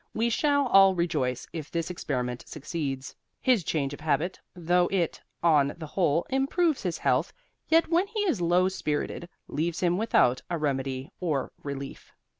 We 0.15 0.31
shall 0.31 0.65
all 0.65 0.95
rejoice 0.95 1.45
if 1.53 1.69
this 1.69 1.91
experiment 1.91 2.45
succeeds.... 2.47 3.15
His 3.39 3.63
change 3.63 3.93
of 3.93 3.99
habit, 3.99 4.39
though 4.55 4.87
it, 4.87 5.21
on 5.43 5.75
the 5.77 5.85
whole, 5.85 6.25
improves 6.31 6.81
his 6.81 6.97
health, 6.97 7.31
yet 7.67 7.87
when 7.87 8.07
he 8.07 8.21
is 8.21 8.41
low 8.41 8.67
spirited, 8.67 9.29
leaves 9.47 9.79
him 9.81 9.99
without 9.99 10.41
a 10.49 10.57
remedy 10.57 11.11
or 11.19 11.51
relief. 11.61 12.13